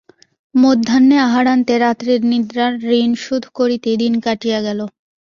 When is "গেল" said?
4.67-4.79